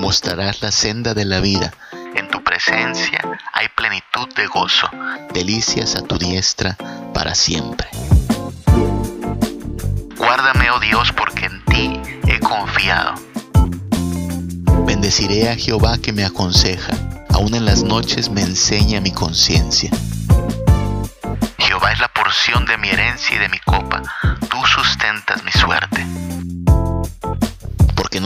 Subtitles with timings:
[0.00, 1.72] mostrarás la senda de la vida.
[2.14, 3.20] En tu presencia
[3.52, 4.88] hay plenitud de gozo,
[5.32, 6.76] delicias a tu diestra
[7.14, 7.88] para siempre.
[10.16, 13.14] Guárdame, oh Dios, porque en ti he confiado.
[14.86, 16.92] Bendeciré a Jehová que me aconseja,
[17.30, 19.90] aun en las noches me enseña mi conciencia.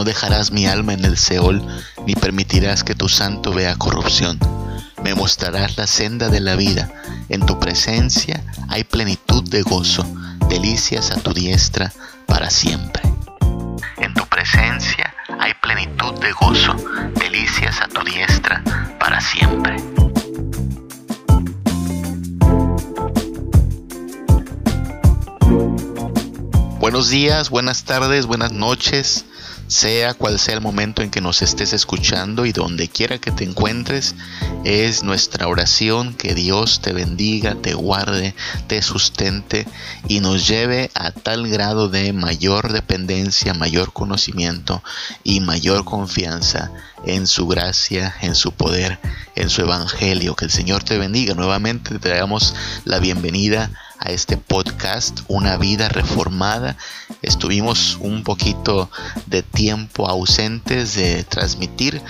[0.03, 1.65] No dejarás mi alma en el Seol,
[2.09, 4.37] ni permitirás que tu santo vea corrupción.
[5.05, 6.91] Me mostrarás la senda de la vida,
[7.29, 10.05] en tu presencia hay plenitud de gozo,
[10.49, 11.93] delicias a tu diestra
[12.27, 13.01] para siempre.
[13.99, 16.75] En tu presencia hay plenitud de gozo,
[17.15, 18.61] delicias a tu diestra
[18.99, 19.77] para siempre.
[26.81, 29.27] Buenos días, buenas tardes, buenas noches
[29.73, 33.45] sea cual sea el momento en que nos estés escuchando y donde quiera que te
[33.45, 34.15] encuentres,
[34.65, 38.35] es nuestra oración que Dios te bendiga, te guarde,
[38.67, 39.67] te sustente
[40.09, 44.83] y nos lleve a tal grado de mayor dependencia, mayor conocimiento
[45.25, 46.71] y mayor confianza
[47.07, 48.99] en su gracia, en su poder,
[49.37, 50.37] en su evangelio.
[50.37, 51.35] Que el Señor te bendiga.
[51.35, 52.55] Nuevamente te damos
[52.85, 56.77] la bienvenida a este podcast Una vida reformada.
[57.33, 58.91] Estuvimos un poquito
[59.27, 62.03] de tiempo ausentes de transmitir.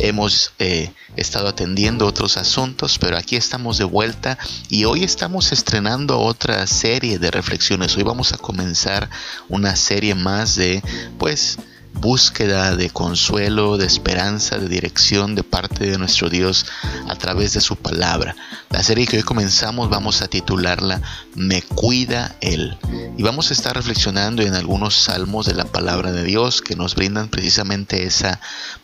[0.00, 4.36] Hemos eh, estado atendiendo otros asuntos, pero aquí estamos de vuelta
[4.68, 7.96] y hoy estamos estrenando otra serie de reflexiones.
[7.96, 9.08] Hoy vamos a comenzar
[9.48, 10.82] una serie más de,
[11.18, 11.56] pues,
[11.94, 16.66] búsqueda de consuelo, de esperanza, de dirección de parte de nuestro Dios
[17.08, 18.36] a través de su palabra.
[18.70, 21.00] La serie que hoy comenzamos vamos a titularla
[21.34, 22.76] Me cuida Él.
[23.16, 26.94] Y vamos a estar reflexionando en algunos salmos de la palabra de Dios que nos
[26.94, 28.40] brindan precisamente esa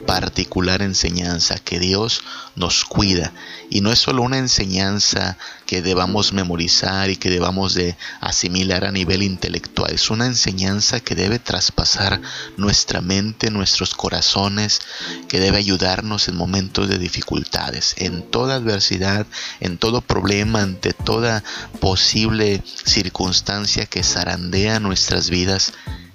[0.07, 2.23] particular enseñanza que Dios
[2.55, 3.33] nos cuida.
[3.69, 5.37] Y no es solo una enseñanza
[5.71, 11.15] que debamos memorizar y que debamos de asimilar a nivel intelectual, es una enseñanza que
[11.15, 12.21] debe traspasar
[12.57, 14.81] nuestra mente, nuestros corazones,
[15.29, 19.29] que debe ayudarnos en momentos de dificultades, en toda adversidad,
[19.61, 21.45] en todo problema, ante toda
[21.79, 25.73] posible circunstancia que zarandea nuestras vidas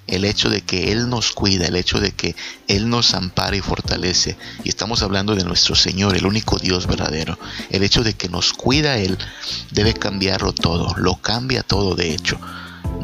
[0.07, 2.35] el hecho de que Él nos cuida, el hecho de que
[2.67, 7.37] Él nos ampara y fortalece, y estamos hablando de nuestro Señor, el único Dios verdadero,
[7.69, 9.17] el hecho de que nos cuida Él
[9.71, 12.39] debe cambiarlo todo, lo cambia todo de hecho.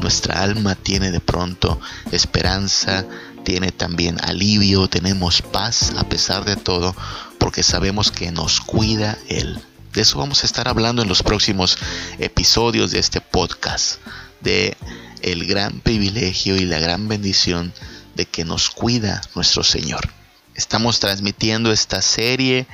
[0.00, 1.80] Nuestra alma tiene de pronto
[2.10, 3.04] esperanza,
[3.44, 6.94] tiene también alivio, tenemos paz a pesar de todo,
[7.38, 9.60] porque sabemos que nos cuida Él.
[9.92, 11.76] De eso vamos a estar hablando en los próximos
[12.18, 13.98] episodios de este podcast,
[14.42, 14.76] de
[15.22, 17.72] el gran privilegio y la gran bendición
[18.14, 20.08] de que nos cuida nuestro Señor.
[20.54, 22.66] Estamos transmitiendo esta serie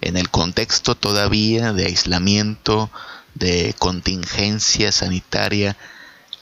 [0.00, 2.90] en el contexto todavía de aislamiento,
[3.34, 5.76] de contingencia sanitaria,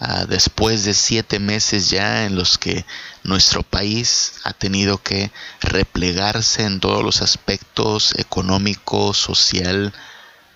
[0.01, 2.85] Ah, después de siete meses ya en los que
[3.23, 5.31] nuestro país ha tenido que
[5.61, 9.95] replegarse en todos los aspectos económico, social,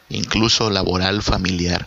[0.08, 1.86] incluso laboral, familiar,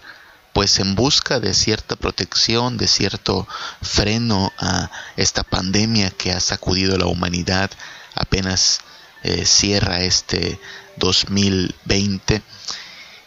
[0.54, 3.48] pues en busca de cierta protección, de cierto
[3.82, 7.72] freno a esta pandemia que ha sacudido a la humanidad,
[8.16, 8.82] apenas
[9.24, 10.60] eh, cierra este
[10.98, 12.42] 2020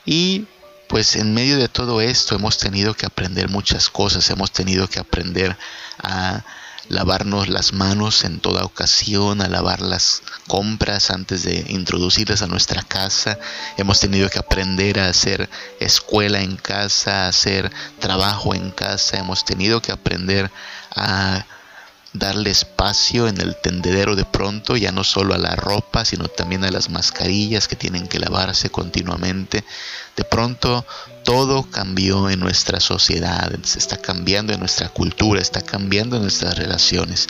[0.04, 0.46] y
[0.88, 5.00] pues en medio de todo esto hemos tenido que aprender muchas cosas, hemos tenido que
[5.00, 5.56] aprender
[6.02, 6.44] a
[6.88, 12.82] lavarnos las manos en toda ocasión, a lavar las compras antes de introducirlas a nuestra
[12.82, 13.38] casa.
[13.76, 15.48] Hemos tenido que aprender a hacer
[15.80, 19.18] escuela en casa, a hacer trabajo en casa.
[19.18, 20.50] Hemos tenido que aprender
[20.94, 21.46] a
[22.14, 26.64] darle espacio en el tendedero de pronto, ya no solo a la ropa, sino también
[26.64, 29.64] a las mascarillas que tienen que lavarse continuamente.
[30.16, 30.86] De pronto
[31.24, 36.56] todo cambió en nuestra sociedad, se está cambiando en nuestra cultura, está cambiando en nuestras
[36.56, 37.26] relaciones.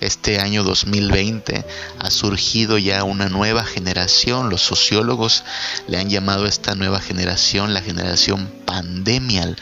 [0.00, 1.64] Este año 2020
[1.98, 5.42] ha surgido ya una nueva generación, los sociólogos
[5.88, 9.56] le han llamado a esta nueva generación la generación pandemial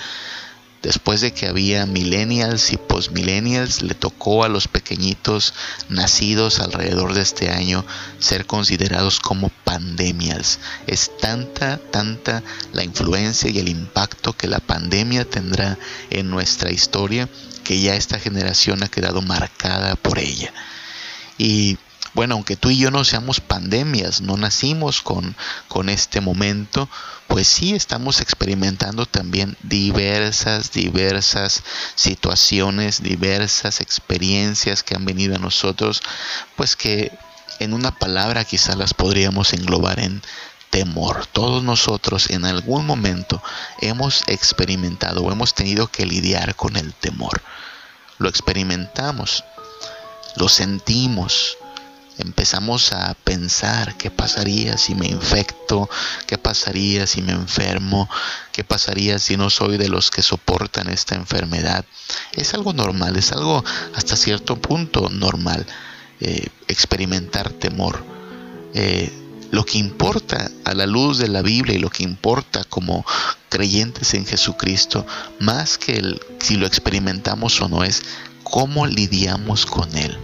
[0.86, 5.52] Después de que había millennials y postmillennials, le tocó a los pequeñitos
[5.88, 7.84] nacidos alrededor de este año
[8.20, 10.60] ser considerados como pandemials.
[10.86, 15.76] Es tanta, tanta la influencia y el impacto que la pandemia tendrá
[16.10, 17.28] en nuestra historia
[17.64, 20.54] que ya esta generación ha quedado marcada por ella.
[21.36, 21.78] Y
[22.16, 25.36] bueno, aunque tú y yo no seamos pandemias, no nacimos con,
[25.68, 26.88] con este momento,
[27.28, 31.62] pues sí estamos experimentando también diversas, diversas
[31.94, 36.02] situaciones, diversas experiencias que han venido a nosotros,
[36.56, 37.12] pues que
[37.58, 40.22] en una palabra quizás las podríamos englobar en
[40.70, 41.26] temor.
[41.26, 43.42] Todos nosotros en algún momento
[43.82, 47.42] hemos experimentado o hemos tenido que lidiar con el temor.
[48.16, 49.44] Lo experimentamos,
[50.36, 51.58] lo sentimos,
[52.18, 55.88] empezamos a pensar qué pasaría si me infecto,
[56.26, 58.08] qué pasaría si me enfermo,
[58.52, 61.84] qué pasaría si no soy de los que soportan esta enfermedad.
[62.32, 63.64] Es algo normal, es algo
[63.94, 65.66] hasta cierto punto normal
[66.20, 68.02] eh, experimentar temor.
[68.74, 69.12] Eh,
[69.50, 73.04] lo que importa a la luz de la Biblia y lo que importa como
[73.48, 75.06] creyentes en Jesucristo,
[75.38, 78.02] más que si lo experimentamos o no, es
[78.42, 80.19] cómo lidiamos con Él.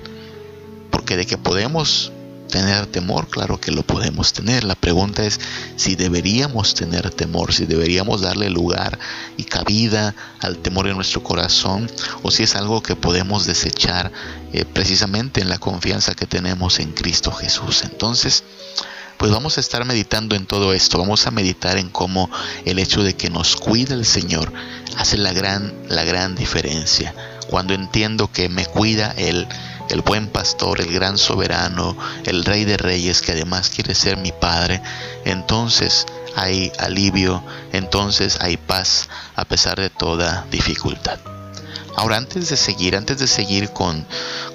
[1.02, 2.12] Porque de que podemos
[2.48, 4.62] tener temor, claro que lo podemos tener.
[4.62, 5.40] La pregunta es
[5.74, 9.00] si deberíamos tener temor, si deberíamos darle lugar
[9.36, 11.90] y cabida al temor en nuestro corazón
[12.22, 14.12] o si es algo que podemos desechar
[14.52, 17.82] eh, precisamente en la confianza que tenemos en Cristo Jesús.
[17.82, 18.44] Entonces,
[19.16, 22.30] pues vamos a estar meditando en todo esto, vamos a meditar en cómo
[22.64, 24.52] el hecho de que nos cuide el Señor
[24.96, 27.12] hace la gran, la gran diferencia.
[27.50, 29.48] Cuando entiendo que me cuida Él,
[29.90, 34.32] el buen pastor, el gran soberano, el rey de reyes que además quiere ser mi
[34.32, 34.82] Padre,
[35.24, 36.06] entonces
[36.36, 37.42] hay alivio,
[37.72, 41.18] entonces hay paz a pesar de toda dificultad.
[41.96, 44.06] Ahora, antes de seguir, antes de seguir con,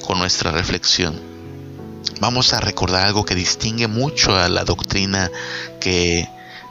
[0.06, 1.20] con nuestra reflexión,
[2.20, 5.30] vamos a recordar algo que distingue mucho a la doctrina
[5.80, 6.28] que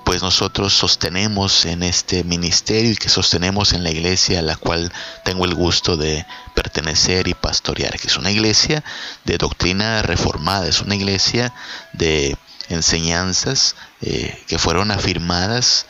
[0.06, 4.93] pues nosotros sostenemos en este ministerio y que sostenemos en la iglesia a la cual
[5.25, 6.25] tengo el gusto de
[6.55, 8.85] pertenecer y pastorear, que es una iglesia
[9.25, 11.53] de doctrina reformada, es una iglesia
[11.93, 12.37] de
[12.69, 15.87] enseñanzas eh, que fueron afirmadas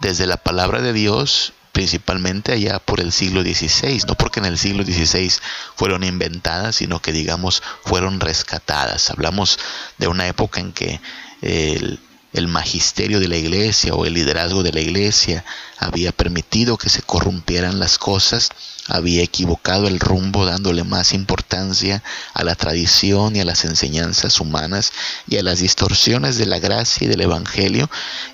[0.00, 4.58] desde la palabra de Dios principalmente allá por el siglo XVI, no porque en el
[4.58, 5.32] siglo XVI
[5.74, 9.10] fueron inventadas, sino que digamos fueron rescatadas.
[9.10, 9.58] Hablamos
[9.98, 11.00] de una época en que
[11.42, 11.98] el,
[12.34, 15.44] el magisterio de la iglesia o el liderazgo de la iglesia
[15.78, 18.50] había permitido que se corrompieran las cosas,
[18.88, 22.02] había equivocado el rumbo dándole más importancia
[22.34, 24.92] a la tradición y a las enseñanzas humanas
[25.28, 27.88] y a las distorsiones de la gracia y del Evangelio.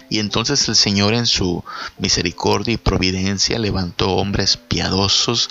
[0.08, 1.62] Y entonces el Señor en su
[1.98, 5.50] misericordia y providencia levantó hombres piadosos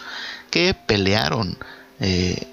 [0.50, 1.58] que pelearon
[2.00, 2.48] eh,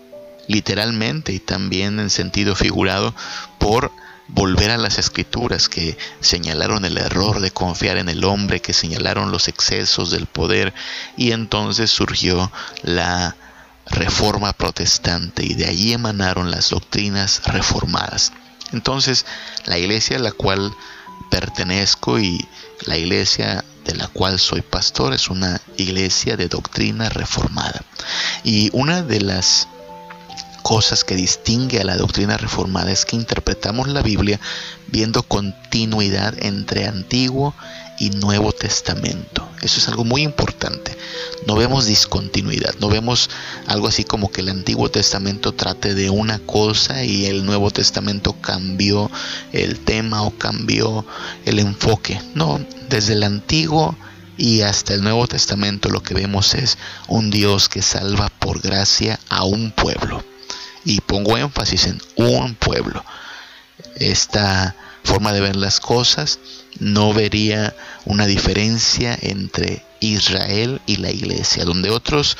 [0.46, 3.14] literalmente y también en sentido figurado
[3.58, 3.90] por
[4.28, 9.30] volver a las escrituras que señalaron el error de confiar en el hombre, que señalaron
[9.30, 10.74] los excesos del poder
[11.16, 12.50] y entonces surgió
[12.82, 13.36] la
[13.86, 18.32] reforma protestante y de allí emanaron las doctrinas reformadas.
[18.72, 19.26] Entonces
[19.66, 20.74] la iglesia a la cual
[21.30, 22.46] pertenezco y
[22.86, 27.82] la iglesia de la cual soy pastor es una iglesia de doctrina reformada.
[28.42, 29.68] Y una de las
[30.66, 34.40] cosas que distingue a la doctrina reformada es que interpretamos la Biblia
[34.88, 37.54] viendo continuidad entre Antiguo
[38.00, 39.48] y Nuevo Testamento.
[39.62, 40.98] Eso es algo muy importante.
[41.46, 43.30] No vemos discontinuidad, no vemos
[43.68, 48.32] algo así como que el Antiguo Testamento trate de una cosa y el Nuevo Testamento
[48.32, 49.08] cambió
[49.52, 51.06] el tema o cambió
[51.44, 52.20] el enfoque.
[52.34, 52.58] No,
[52.88, 53.96] desde el Antiguo
[54.36, 56.76] y hasta el Nuevo Testamento lo que vemos es
[57.06, 60.24] un Dios que salva por gracia a un pueblo
[60.86, 63.04] y pongo énfasis en un pueblo.
[63.96, 64.74] Esta
[65.04, 66.38] forma de ver las cosas
[66.78, 67.74] no vería
[68.04, 72.38] una diferencia entre Israel y la iglesia, donde otros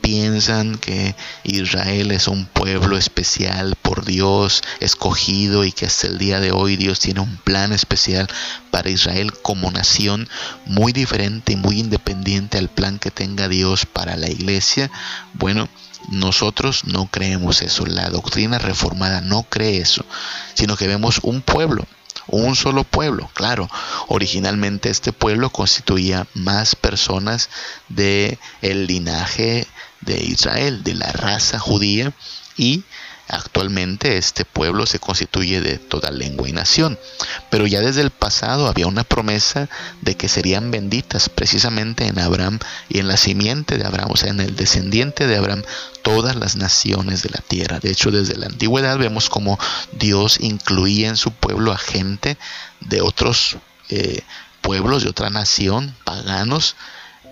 [0.00, 6.40] piensan que Israel es un pueblo especial por Dios, escogido y que hasta el día
[6.40, 8.26] de hoy Dios tiene un plan especial
[8.70, 10.28] para Israel como nación
[10.66, 14.90] muy diferente y muy independiente al plan que tenga Dios para la iglesia.
[15.34, 15.68] Bueno,
[16.08, 20.04] nosotros no creemos eso, la doctrina reformada no cree eso,
[20.54, 21.86] sino que vemos un pueblo,
[22.26, 23.30] un solo pueblo.
[23.34, 23.68] Claro,
[24.08, 27.50] originalmente este pueblo constituía más personas
[27.88, 29.66] de el linaje
[30.00, 32.12] de Israel, de la raza judía
[32.56, 32.84] y
[33.28, 36.98] Actualmente este pueblo se constituye de toda lengua y nación,
[37.50, 39.68] pero ya desde el pasado había una promesa
[40.00, 44.30] de que serían benditas precisamente en Abraham y en la simiente de Abraham, o sea,
[44.30, 45.62] en el descendiente de Abraham,
[46.02, 47.78] todas las naciones de la tierra.
[47.78, 49.58] De hecho, desde la antigüedad vemos como
[49.92, 52.36] Dios incluía en su pueblo a gente
[52.80, 53.56] de otros
[53.88, 54.22] eh,
[54.60, 56.76] pueblos, de otra nación, paganos,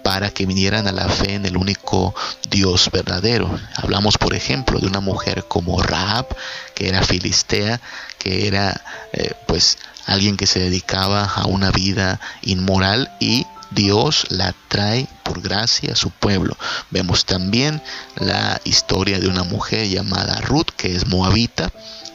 [0.02, 2.14] para que vinieran a la fe en el único
[2.48, 3.50] Dios verdadero.
[3.76, 6.26] Hablamos, por ejemplo, de una mujer como Rahab,
[6.74, 7.80] que era filistea,
[8.18, 8.80] que era
[9.12, 15.40] eh, pues alguien que se dedicaba a una vida inmoral y Dios la trae por
[15.40, 16.56] gracia a su pueblo.
[16.90, 17.82] Vemos también
[18.16, 21.70] la historia de una mujer llamada Ruth, que es moabita,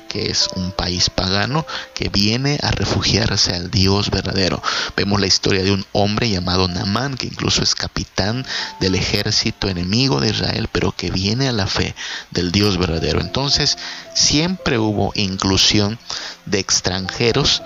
[0.07, 4.61] que es un país pagano que viene a refugiarse al Dios verdadero.
[4.95, 8.45] Vemos la historia de un hombre llamado Naamán, que incluso es capitán
[8.79, 11.95] del ejército enemigo de Israel, pero que viene a la fe
[12.31, 13.21] del Dios verdadero.
[13.21, 13.77] Entonces,
[14.13, 15.99] siempre hubo inclusión
[16.45, 17.61] de extranjeros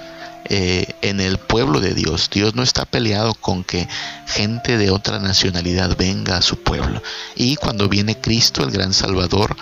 [0.46, 2.30] eh, en el pueblo de Dios.
[2.32, 3.88] Dios no está peleado con que
[4.26, 7.04] gente de otra nacionalidad venga a su pueblo.
[7.36, 9.56] Y cuando viene Cristo, el gran Salvador,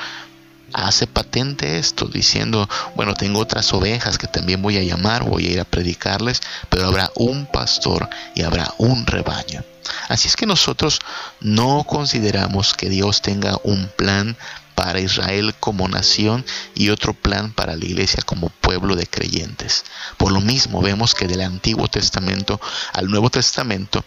[0.74, 5.52] hace patente esto, diciendo, bueno, tengo otras ovejas que también voy a llamar, voy a
[5.52, 9.64] ir a predicarles, pero habrá un pastor y habrá un rebaño.
[10.10, 11.00] Así es que nosotros
[11.40, 14.38] no consideramos que Dios tenga un plan
[14.76, 16.46] para Israel como nación
[16.76, 19.86] y otro plan para la iglesia como pueblo de creyentes.
[20.18, 22.62] Por lo mismo vemos que del Antiguo Testamento
[22.94, 24.04] al Nuevo Testamento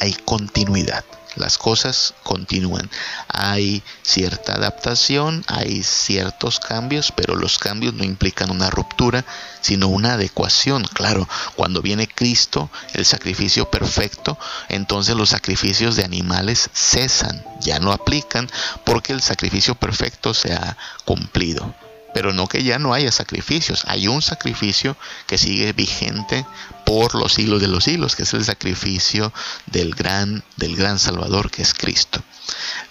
[0.00, 1.04] hay continuidad
[1.36, 2.90] las cosas continúan.
[3.28, 9.24] Hay cierta adaptación, hay ciertos cambios, pero los cambios no implican una ruptura,
[9.60, 10.84] sino una adecuación.
[10.92, 14.38] Claro, cuando viene Cristo, el sacrificio perfecto,
[14.68, 18.50] entonces los sacrificios de animales cesan, ya no aplican
[18.84, 21.74] porque el sacrificio perfecto se ha cumplido
[22.14, 23.84] pero no que ya no haya sacrificios.
[23.86, 26.46] Hay un sacrificio que sigue vigente
[26.84, 29.32] por los siglos de los siglos, que es el sacrificio
[29.66, 32.22] del gran, del gran Salvador, que es Cristo.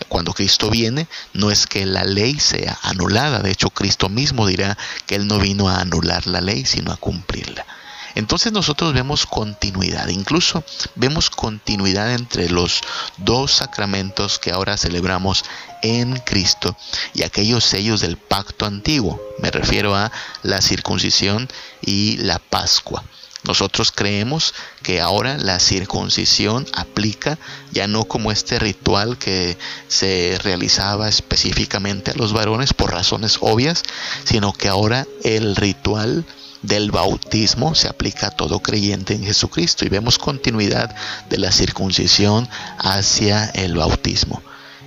[0.07, 4.77] Cuando Cristo viene, no es que la ley sea anulada, de hecho Cristo mismo dirá
[5.05, 7.65] que Él no vino a anular la ley, sino a cumplirla.
[8.15, 10.63] Entonces nosotros vemos continuidad, incluso
[10.95, 12.81] vemos continuidad entre los
[13.17, 15.43] dos sacramentos que ahora celebramos
[15.81, 16.75] en Cristo
[17.13, 19.21] y aquellos sellos del pacto antiguo.
[19.39, 20.11] Me refiero a
[20.43, 21.47] la circuncisión
[21.81, 23.03] y la Pascua.
[23.43, 24.53] Nosotros creemos
[24.83, 27.39] que ahora la circuncisión aplica
[27.71, 33.81] ya no como este ritual que se realizaba específicamente a los varones por razones obvias,
[34.25, 36.23] sino que ahora el ritual
[36.61, 40.95] del bautismo se aplica a todo creyente en Jesucristo y vemos continuidad
[41.29, 44.41] de la circuncisión hacia el bautismo.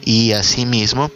[0.04, 1.10] Y asimismo,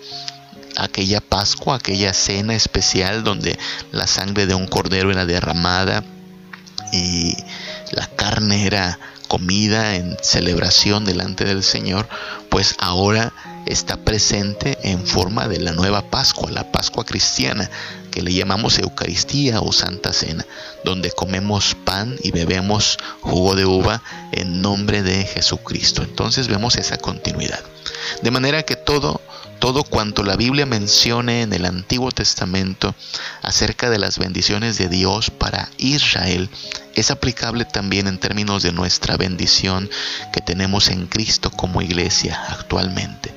[0.77, 3.59] aquella Pascua, aquella cena especial donde
[3.93, 6.05] la sangre de un cordero era derramada
[6.93, 7.37] y
[7.93, 8.99] la carne era
[9.29, 12.09] comida en celebración delante del Señor,
[12.49, 13.33] pues ahora
[13.67, 17.71] está presente en forma de la nueva Pascua, la Pascua cristiana,
[18.19, 20.45] que le llamamos Eucaristía o Santa Cena,
[20.83, 26.03] donde comemos pan y bebemos jugo de uva en nombre de Jesucristo.
[26.03, 27.61] Entonces vemos esa continuidad.
[28.23, 29.21] De manera que todo
[29.61, 32.93] todo cuanto la Biblia mencione en el Antiguo Testamento
[33.43, 36.51] acerca de las bendiciones de Dios para Israel
[36.97, 39.89] es aplicable también en términos de nuestra bendición
[40.33, 43.33] que tenemos en Cristo como iglesia actualmente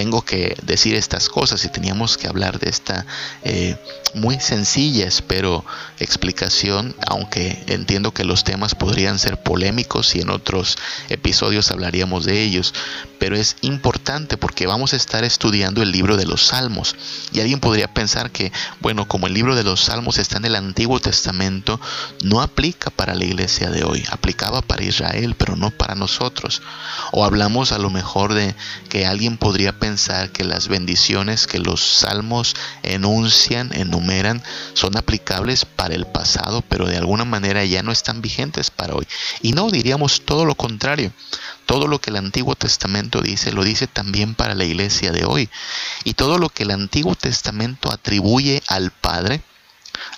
[0.00, 3.04] tengo que decir estas cosas y teníamos que hablar de esta
[3.42, 3.76] eh,
[4.14, 5.62] muy sencilla, espero,
[5.98, 10.78] explicación, aunque entiendo que los temas podrían ser polémicos y en otros
[11.10, 12.72] episodios hablaríamos de ellos,
[13.18, 16.96] pero es importante porque vamos a estar estudiando el libro de los Salmos
[17.32, 20.56] y alguien podría pensar que, bueno, como el libro de los Salmos está en el
[20.56, 21.78] Antiguo Testamento,
[22.24, 26.62] no aplica para la iglesia de hoy, aplicaba para Israel, pero no para nosotros.
[27.12, 28.54] O hablamos a lo mejor de
[28.88, 32.54] que alguien podría pensar que las bendiciones que los salmos
[32.84, 34.40] enuncian, enumeran,
[34.72, 39.08] son aplicables para el pasado, pero de alguna manera ya no están vigentes para hoy.
[39.42, 41.12] Y no, diríamos todo lo contrario.
[41.66, 45.48] Todo lo que el Antiguo Testamento dice, lo dice también para la iglesia de hoy.
[46.04, 49.42] Y todo lo que el Antiguo Testamento atribuye al Padre,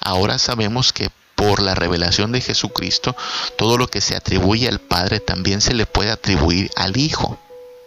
[0.02, 3.16] ahora sabemos que por la revelación de Jesucristo,
[3.56, 7.38] todo lo que se atribuye al Padre también se le puede atribuir al Hijo.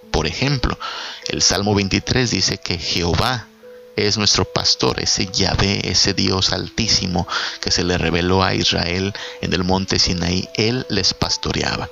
[0.10, 0.80] Por ejemplo,
[1.28, 3.48] el Salmo 23 dice que Jehová
[3.96, 7.28] es nuestro pastor, ese Yahvé, ese Dios altísimo
[7.62, 11.90] que se le reveló a Israel en el monte Sinaí, él les pastoreaba.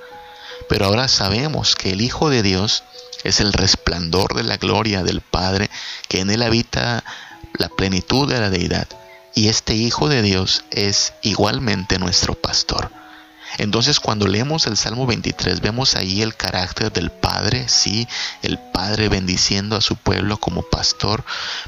[0.68, 2.84] Pero ahora sabemos que el Hijo de Dios
[3.24, 5.70] es el resplandor de la gloria del Padre,
[6.10, 7.04] que en él habita
[7.58, 8.88] la plenitud de la deidad.
[9.34, 12.92] Y este Hijo de Dios es igualmente nuestro pastor.
[13.58, 18.08] Entonces cuando leemos el Salmo 23 vemos ahí el carácter del Padre, sí,
[18.42, 21.24] el Padre bendiciendo a su pueblo como pastor,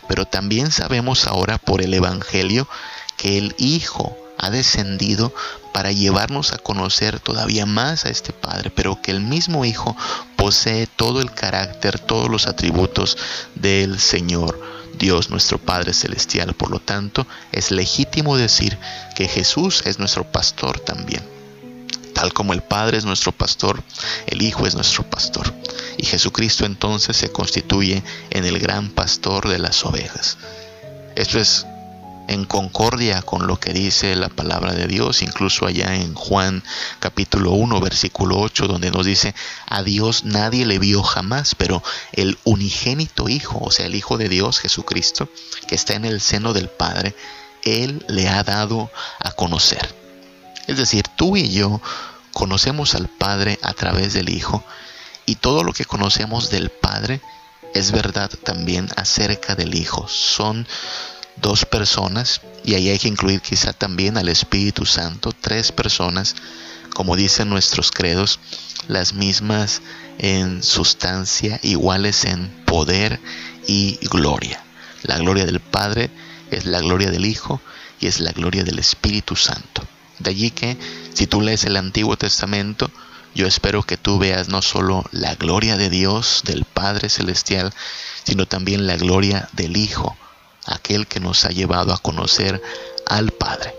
[0.08, 2.68] pero también sabemos ahora por el Evangelio
[3.18, 5.34] que el Hijo ha descendido
[5.74, 9.96] para llevarnos a conocer todavía más a este Padre, pero que el mismo Hijo
[10.36, 13.18] posee todo el carácter, todos los atributos
[13.56, 14.75] del Señor.
[14.98, 16.54] Dios nuestro Padre Celestial.
[16.54, 18.77] Por lo tanto, es legítimo decir
[19.13, 21.35] que Jesús es nuestro pastor también.
[22.15, 23.84] Tal como el Padre es nuestro pastor,
[24.25, 25.53] el Hijo es nuestro pastor.
[25.98, 30.38] Y Jesucristo entonces se constituye en el gran pastor de las ovejas.
[31.17, 31.65] Esto es
[32.29, 36.63] en concordia con lo que dice la palabra de Dios, incluso allá en Juan
[37.00, 39.36] capítulo 1 versículo 8 donde nos dice,
[39.67, 44.29] a Dios nadie le vio jamás, pero el unigénito Hijo, o sea, el Hijo de
[44.29, 45.29] Dios Jesucristo,
[45.67, 47.13] que está en el seno del Padre,
[47.63, 50.04] Él le ha dado a conocer.
[50.67, 51.81] Es decir, tú y yo
[52.34, 54.63] conocemos al Padre a través del Hijo
[55.25, 57.22] y todo lo que conocemos del Padre
[57.74, 60.07] es verdad también acerca del Hijo.
[60.07, 60.67] Son
[61.38, 66.36] dos personas, y ahí hay que incluir quizá también al Espíritu Santo, tres personas,
[66.93, 68.39] como dicen nuestros credos,
[68.88, 69.81] las mismas
[70.17, 73.19] en sustancia, iguales en poder
[73.67, 74.63] y gloria.
[75.03, 76.10] La gloria del Padre
[76.51, 77.62] es la gloria del Hijo
[78.00, 79.86] y es la gloria del Espíritu Santo.
[80.19, 80.77] De allí que
[81.13, 82.89] si tú lees el Antiguo Testamento,
[83.34, 87.74] yo espero que tú veas no solo la gloria de Dios, del Padre Celestial,
[88.24, 90.15] sino también la gloria del Hijo,
[90.65, 92.62] aquel que nos ha llevado a conocer
[93.05, 93.75] al Padre.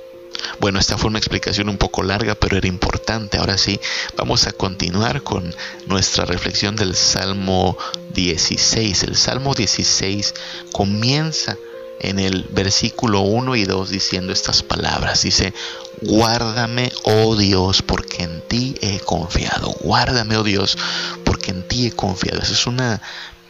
[0.60, 3.38] Bueno, esta fue una explicación un poco larga, pero era importante.
[3.38, 3.80] Ahora sí,
[4.16, 5.54] vamos a continuar con
[5.86, 7.76] nuestra reflexión del Salmo
[8.14, 9.02] 16.
[9.04, 10.34] El Salmo 16
[10.72, 11.56] comienza
[12.00, 15.22] en el versículo 1 y 2 diciendo estas palabras.
[15.22, 15.54] Dice,
[16.02, 19.70] guárdame, oh Dios, porque en ti he confiado.
[19.80, 20.76] Guárdame, oh Dios,
[21.24, 22.40] porque en ti he confiado.
[22.40, 23.00] Esa es una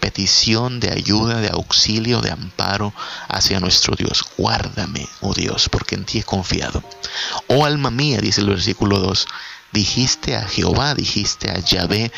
[0.00, 2.92] petición de ayuda, de auxilio, de amparo
[3.28, 4.24] hacia nuestro Dios.
[4.36, 6.82] Guárdame, oh Dios, porque en ti he confiado.
[7.48, 9.26] Oh alma mía, dice el versículo 2,
[9.72, 12.12] dijiste a Jehová, dijiste a Yahvé,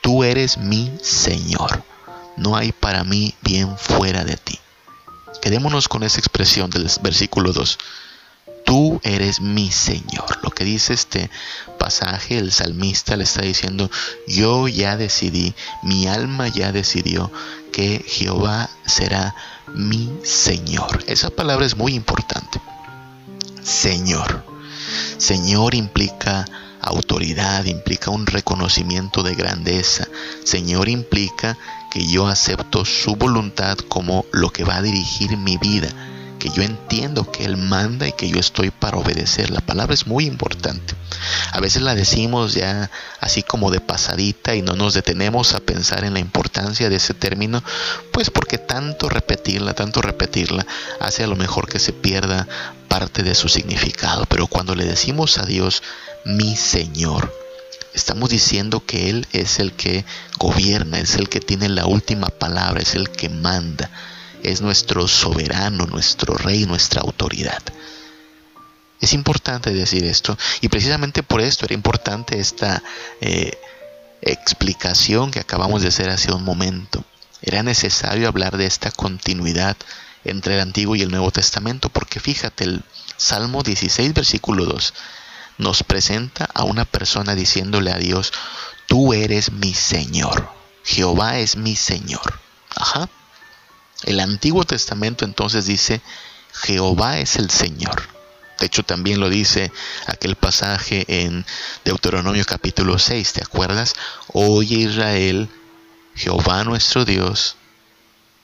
[0.00, 1.84] tú eres mi Señor.
[2.36, 4.58] No hay para mí bien fuera de ti.
[5.42, 7.78] Quedémonos con esa expresión del versículo 2
[8.70, 10.38] tú eres mi Señor.
[10.44, 11.28] Lo que dice este
[11.76, 13.90] pasaje, el salmista le está diciendo,
[14.28, 17.32] yo ya decidí, mi alma ya decidió
[17.72, 19.34] que Jehová será
[19.74, 21.02] mi Señor.
[21.08, 22.60] Esa palabra es muy importante.
[23.60, 24.44] Señor.
[25.18, 26.44] Señor implica
[26.80, 30.06] autoridad, implica un reconocimiento de grandeza.
[30.44, 31.58] Señor implica
[31.90, 35.88] que yo acepto su voluntad como lo que va a dirigir mi vida
[36.40, 39.50] que yo entiendo que Él manda y que yo estoy para obedecer.
[39.50, 40.94] La palabra es muy importante.
[41.52, 46.02] A veces la decimos ya así como de pasadita y no nos detenemos a pensar
[46.02, 47.62] en la importancia de ese término,
[48.10, 50.66] pues porque tanto repetirla, tanto repetirla,
[50.98, 52.48] hace a lo mejor que se pierda
[52.88, 54.24] parte de su significado.
[54.26, 55.82] Pero cuando le decimos a Dios,
[56.24, 57.32] mi Señor,
[57.92, 60.06] estamos diciendo que Él es el que
[60.38, 63.90] gobierna, es el que tiene la última palabra, es el que manda
[64.42, 67.62] es nuestro soberano, nuestro rey, nuestra autoridad.
[69.00, 72.82] Es importante decir esto y precisamente por esto era importante esta
[73.20, 73.58] eh,
[74.20, 77.04] explicación que acabamos de hacer hace un momento.
[77.42, 79.76] Era necesario hablar de esta continuidad
[80.24, 82.82] entre el Antiguo y el Nuevo Testamento porque fíjate, el
[83.16, 84.94] Salmo 16, versículo 2
[85.56, 88.32] nos presenta a una persona diciéndole a Dios,
[88.86, 90.48] tú eres mi Señor,
[90.84, 92.40] Jehová es mi Señor.
[92.74, 93.08] Ajá.
[94.04, 96.00] El Antiguo Testamento entonces dice,
[96.52, 98.08] Jehová es el Señor.
[98.58, 99.72] De hecho, también lo dice
[100.06, 101.46] aquel pasaje en
[101.84, 103.94] Deuteronomio capítulo 6, ¿te acuerdas?
[104.32, 105.48] Oye Israel,
[106.14, 107.56] Jehová nuestro Dios,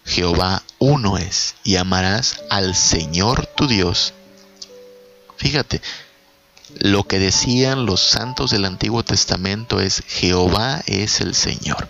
[0.07, 4.15] Jehová uno es, y amarás al Señor tu Dios.
[5.37, 5.83] Fíjate,
[6.79, 11.89] lo que decían los santos del Antiguo Testamento es, Jehová es el Señor.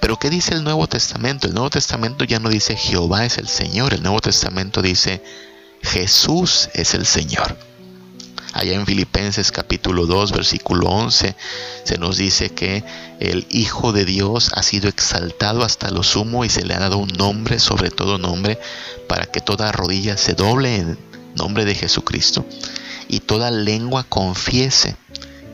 [0.00, 1.46] Pero ¿qué dice el Nuevo Testamento?
[1.46, 5.22] El Nuevo Testamento ya no dice Jehová es el Señor, el Nuevo Testamento dice
[5.82, 7.56] Jesús es el Señor.
[8.52, 11.34] Allá en Filipenses capítulo 2, versículo 11,
[11.84, 12.84] se nos dice que
[13.18, 16.98] el Hijo de Dios ha sido exaltado hasta lo sumo y se le ha dado
[16.98, 18.60] un nombre sobre todo nombre
[19.08, 20.98] para que toda rodilla se doble en
[21.34, 22.44] nombre de Jesucristo
[23.08, 24.96] y toda lengua confiese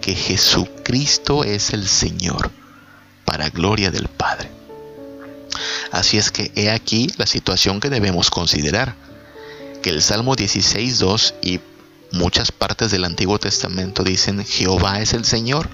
[0.00, 2.50] que Jesucristo es el Señor
[3.28, 4.50] para gloria del Padre.
[5.92, 8.94] Así es que he aquí la situación que debemos considerar,
[9.82, 11.60] que el Salmo 16.2 y
[12.10, 15.68] muchas partes del Antiguo Testamento dicen Jehová es el Señor,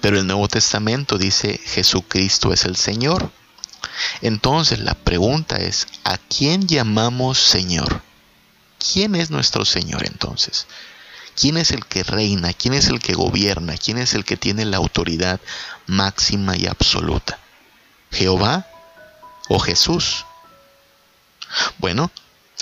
[0.00, 3.30] pero el Nuevo Testamento dice Jesucristo es el Señor.
[4.20, 8.02] Entonces la pregunta es, ¿a quién llamamos Señor?
[8.92, 10.66] ¿Quién es nuestro Señor entonces?
[11.40, 12.52] ¿Quién es el que reina?
[12.52, 13.74] ¿Quién es el que gobierna?
[13.78, 15.40] ¿Quién es el que tiene la autoridad
[15.86, 17.38] máxima y absoluta?
[18.10, 18.66] ¿Jehová
[19.48, 20.26] o Jesús?
[21.78, 22.10] Bueno,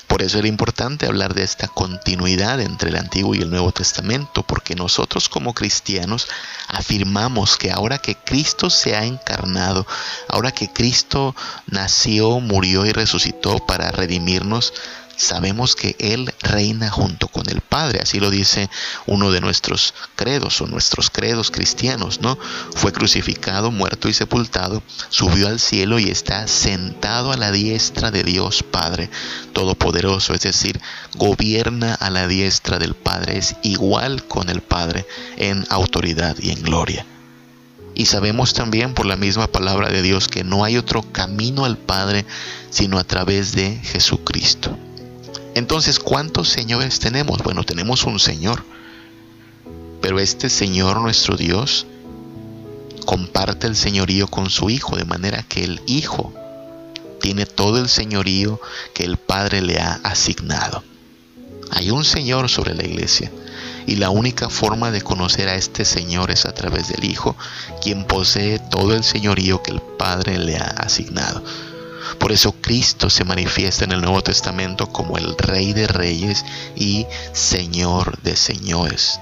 [0.07, 4.45] por eso era importante hablar de esta continuidad entre el Antiguo y el Nuevo Testamento,
[4.45, 6.29] porque nosotros como cristianos
[6.69, 9.89] afirmamos que ahora que Cristo se ha encarnado,
[10.29, 11.35] ahora que Cristo
[11.67, 14.73] nació, murió y resucitó para redimirnos,
[15.19, 18.01] sabemos que Él reina junto con el Padre.
[18.03, 18.71] Así lo dice
[19.07, 22.39] uno de nuestros credos o nuestros credos cristianos, ¿no?
[22.75, 28.23] Fue crucificado, muerto y sepultado, subió al cielo y está sentado a la diestra de
[28.23, 29.11] Dios Padre
[29.53, 30.81] Todopoderoso, es decir,
[31.15, 35.05] gobierna a la diestra del Padre, es igual con el Padre
[35.37, 37.05] en autoridad y en gloria.
[37.95, 41.77] Y sabemos también por la misma palabra de Dios que no hay otro camino al
[41.77, 42.25] Padre
[42.71, 44.79] sino a través de Jesucristo.
[45.59, 47.43] Entonces, ¿cuántos señores tenemos?
[47.43, 48.63] Bueno, tenemos un Señor.
[50.01, 51.85] Pero este Señor nuestro Dios
[53.05, 56.33] comparte el señorío con su Hijo, de manera que el Hijo
[57.21, 58.61] tiene todo el señorío
[58.95, 60.85] que el Padre le ha asignado.
[61.73, 63.33] Hay un Señor sobre la iglesia
[63.85, 67.35] y la única forma de conocer a este Señor es a través del Hijo,
[67.83, 71.43] quien posee todo el señorío que el Padre le ha asignado.
[72.19, 76.45] Por eso Cristo se manifiesta en el Nuevo Testamento como el Rey de Reyes
[76.77, 79.21] y Señor de Señores.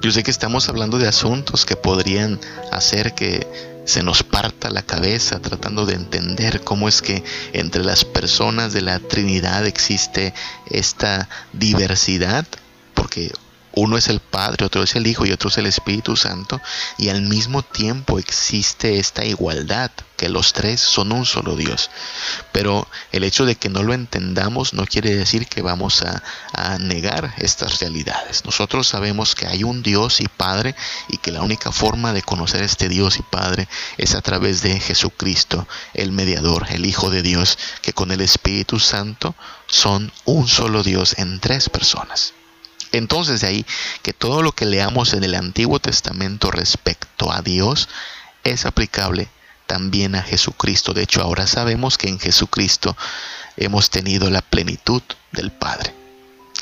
[0.00, 2.40] Yo sé que estamos hablando de asuntos que podrían
[2.72, 3.46] hacer que
[3.84, 8.80] se nos parta la cabeza tratando de entender cómo es que entre las personas de
[8.80, 10.34] la Trinidad existe
[10.70, 12.46] esta diversidad,
[12.94, 13.32] porque
[13.74, 16.60] uno es el Padre, otro es el Hijo y otro es el Espíritu Santo,
[16.98, 21.90] y al mismo tiempo existe esta igualdad, que los tres son un solo Dios.
[22.52, 26.22] Pero el hecho de que no lo entendamos no quiere decir que vamos a,
[26.78, 28.44] negar estas realidades.
[28.44, 30.74] Nosotros sabemos que hay un Dios y Padre
[31.08, 34.62] y que la única forma de conocer a este Dios y Padre es a través
[34.62, 39.34] de Jesucristo, el mediador, el Hijo de Dios, que con el Espíritu Santo
[39.66, 42.34] son un solo Dios en tres personas.
[42.92, 43.66] Entonces de ahí
[44.02, 47.88] que todo lo que leamos en el Antiguo Testamento respecto a Dios
[48.44, 49.28] es aplicable
[49.66, 50.92] también a Jesucristo.
[50.92, 52.96] De hecho, ahora sabemos que en Jesucristo
[53.56, 55.02] hemos tenido la plenitud
[55.32, 55.94] del Padre.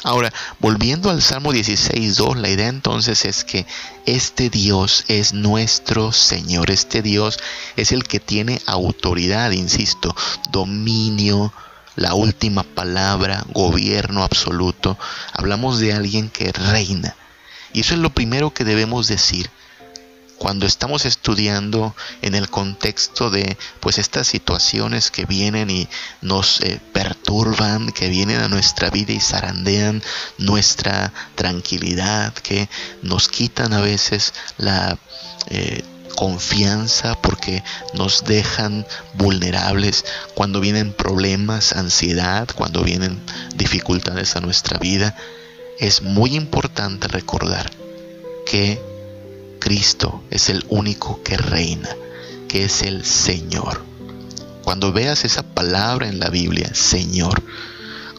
[0.03, 3.67] Ahora, volviendo al Salmo 16.2, la idea entonces es que
[4.07, 6.71] este Dios es nuestro Señor.
[6.71, 7.39] Este Dios
[7.77, 10.17] es el que tiene autoridad, insisto,
[10.51, 11.53] dominio,
[11.97, 14.99] la última palabra, gobierno absoluto.
[15.33, 17.17] Hablamos de alguien que reina.
[17.73, 19.51] Y eso es lo primero que debemos decir
[20.41, 25.87] cuando estamos estudiando en el contexto de pues estas situaciones que vienen y
[26.23, 30.03] nos eh, perturban, que vienen a nuestra vida y zarandean
[30.39, 32.71] nuestra tranquilidad, que
[33.03, 34.97] nos quitan a veces la
[35.49, 35.85] eh,
[36.17, 37.63] confianza porque
[37.95, 43.21] nos dejan vulnerables cuando vienen problemas, ansiedad, cuando vienen
[43.57, 45.17] dificultades a nuestra vida,
[45.79, 47.71] es muy importante recordar
[48.47, 48.81] que
[49.61, 51.89] Cristo es el único que reina,
[52.49, 53.85] que es el Señor.
[54.65, 57.43] Cuando veas esa palabra en la Biblia, Señor,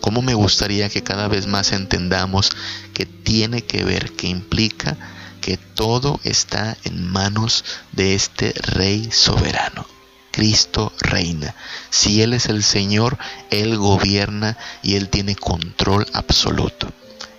[0.02, 2.50] cómo me gustaría que cada vez más entendamos
[2.94, 4.98] que tiene que ver, que implica
[5.42, 9.86] que todo está en manos de este Rey soberano.
[10.32, 11.54] Cristo reina.
[11.90, 13.18] Si Él es el Señor,
[13.50, 16.92] Él gobierna y Él tiene control absoluto.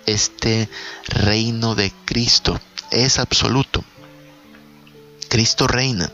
[0.05, 0.69] Este
[1.07, 2.59] reino de Cristo
[2.91, 3.83] es absoluto.
[5.29, 6.11] Cristo reina.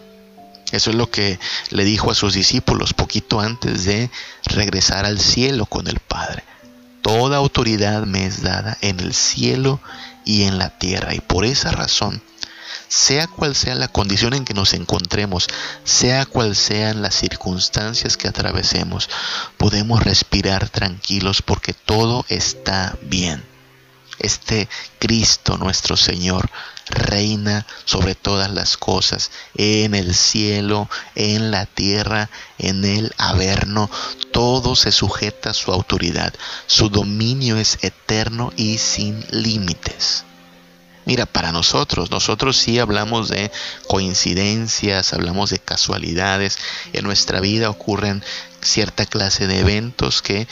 [0.72, 1.40] Eso es lo que
[1.72, 4.10] le dijo a sus discípulos poquito antes de
[4.46, 6.44] regresar al cielo con el Padre.
[7.02, 9.82] Toda autoridad me es dada en el cielo
[10.26, 11.14] y en la tierra.
[11.14, 12.22] Y por esa razón,
[12.88, 15.48] sea cual sea la condición en que nos encontremos,
[15.84, 19.10] sea cual sean las circunstancias que atravesemos,
[19.58, 23.44] podemos respirar tranquilos porque todo está bien.
[24.18, 24.68] Este
[25.00, 26.50] Cristo nuestro Señor
[26.90, 33.90] reina sobre todas las cosas, en el cielo, en la tierra, en el averno,
[34.32, 36.34] todo se sujeta a su autoridad,
[36.68, 40.26] su dominio es eterno y sin límites.
[41.06, 43.52] Mira, para nosotros, nosotros sí hablamos de
[43.88, 46.60] coincidencias, hablamos de casualidades,
[46.94, 48.24] en nuestra vida ocurren
[48.62, 50.48] cierta clase de eventos que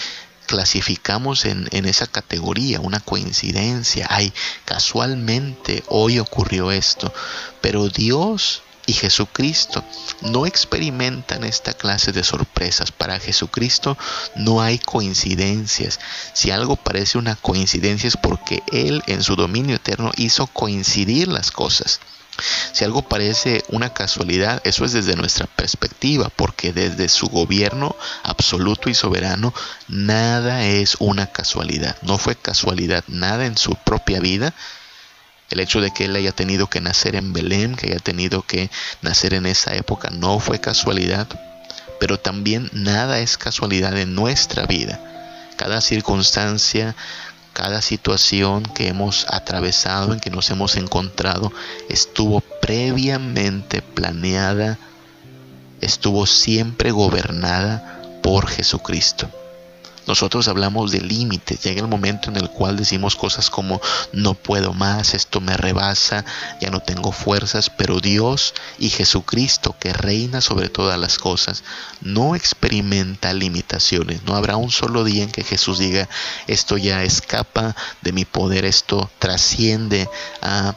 [0.48, 4.08] clasificamos en, esa categoría, una coincidencia.
[4.10, 4.34] Ay,
[4.66, 7.14] casualmente hoy ocurrió esto.
[7.62, 9.84] Pero Dios y Jesucristo
[10.22, 12.92] no experimentan esta clase de sorpresas.
[12.92, 13.98] Para Jesucristo
[14.36, 16.00] no hay coincidencias.
[16.34, 21.52] Si algo parece una coincidencia es porque Él en su dominio eterno hizo coincidir las
[21.52, 22.00] cosas.
[22.72, 28.90] Si algo parece una casualidad, eso es desde nuestra perspectiva, porque desde su gobierno absoluto
[28.90, 29.54] y soberano,
[29.88, 31.98] nada es una casualidad.
[32.02, 34.54] No fue casualidad nada en su propia vida.
[35.50, 38.70] El hecho de que él haya tenido que nacer en Belén, que haya tenido que
[39.02, 41.28] nacer en esa época, no fue casualidad.
[42.00, 45.00] Pero también nada es casualidad en nuestra vida
[45.56, 46.96] Cada circunstancia,
[47.58, 51.52] cada situación que hemos atravesado, en que nos hemos encontrado,
[51.90, 54.78] estuvo previamente planeada,
[55.82, 59.28] estuvo siempre gobernada por Jesucristo.
[60.08, 63.82] Nosotros hablamos de límites, llega el momento en el cual decimos cosas como
[64.14, 66.24] no puedo más, esto me rebasa,
[66.62, 71.64] ya no tengo fuerzas, pero Dios y Jesucristo que reina sobre todas las cosas
[72.02, 74.24] no experimenta limitaciones.
[74.24, 76.08] No habrá un solo día en que Jesús diga
[76.48, 80.10] esto ya escapa de mi poder, esto trasciende
[80.42, 80.76] a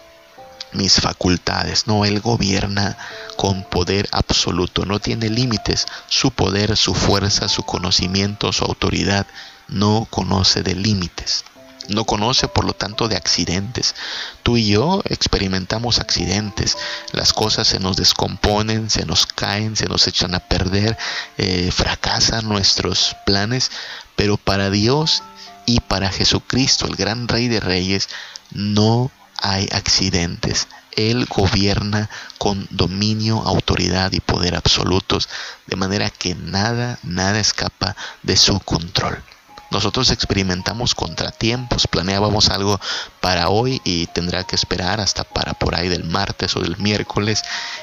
[0.73, 1.87] mis facultades.
[1.87, 2.97] No, Él gobierna
[3.37, 5.87] con poder absoluto, no tiene límites.
[6.09, 9.27] Su poder, su fuerza, su conocimiento, su autoridad
[9.69, 11.45] no conoce de límites.
[11.89, 13.97] No conoce, por lo tanto, de accidentes.
[14.45, 16.77] Tú y yo experimentamos accidentes.
[17.13, 20.97] Las cosas se nos descomponen, se nos caen, se nos echan a perder,
[21.37, 23.73] eh, fracasan nuestros planes.
[24.15, 25.25] Pero para Dios
[25.67, 28.09] y para Jesucristo, el gran Rey de Reyes,
[28.53, 30.69] no hay accidentes.
[30.93, 35.29] Él gobierna con dominio, autoridad y poder absolutos,
[35.67, 39.23] de manera que nada, nada escapa de su control.
[39.71, 42.81] Nosotros experimentamos contratiempos, planeábamos algo
[43.21, 47.43] para hoy y tendrá que esperar hasta para por ahí del martes o del miércoles.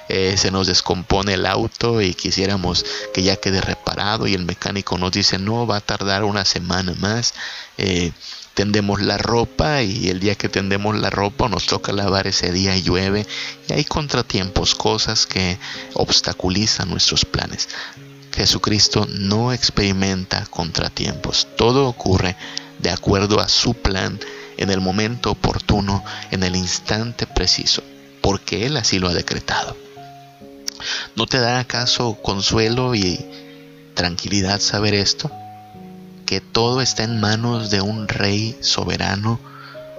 [0.10, 4.98] Eh, se nos descompone el auto y quisiéramos que ya quede reparado y el mecánico
[4.98, 7.34] nos dice no, va a tardar una semana más.
[7.78, 8.12] Eh,
[8.58, 12.76] tendemos la ropa y el día que tendemos la ropa nos toca lavar ese día
[12.76, 13.28] y llueve
[13.70, 15.60] y hay contratiempos, cosas que
[15.94, 17.70] obstaculizan nuestros planes.
[18.36, 22.36] Jesucristo no experimenta contratiempos, todo ocurre
[22.80, 24.20] de acuerdo a su plan
[24.58, 27.84] en el momento oportuno, en el instante preciso,
[28.22, 29.78] porque Él así lo ha decretado.
[31.16, 33.24] ¿No te da acaso consuelo y
[33.94, 35.32] tranquilidad saber esto?
[36.28, 39.40] Que todo está en manos de un rey soberano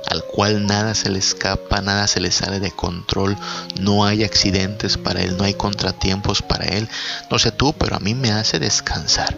[0.08, 3.36] al cual nada se le escapa, nada se le sale de control,
[3.80, 6.88] no hay accidentes para él, no hay contratiempos para él.
[7.30, 9.36] No sé tú, pero a mí me hace descansar.